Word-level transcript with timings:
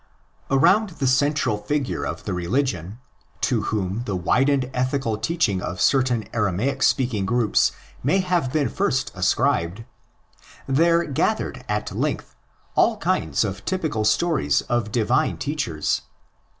Around 0.49 0.97
the 0.97 1.05
central 1.05 1.59
figure 1.59 2.03
of 2.03 2.23
the 2.23 2.33
religion, 2.33 2.97
to 3.41 3.61
whom 3.65 4.01
the 4.05 4.15
widened 4.15 4.71
ethical 4.73 5.15
teaching 5.15 5.61
of 5.61 5.79
certain 5.79 6.27
Aramaic 6.33 6.81
speaking 6.81 7.23
groups 7.23 7.71
may 8.01 8.17
have 8.17 8.51
been 8.51 8.67
first 8.69 9.11
ascribed, 9.13 9.83
there 10.65 11.03
gathered 11.03 11.63
at 11.69 11.95
length 11.95 12.35
all 12.73 12.97
kinds 12.97 13.45
of 13.45 13.63
typical 13.63 14.03
stories 14.03 14.61
of 14.63 14.91
divine 14.91 15.37
teachers. 15.37 16.01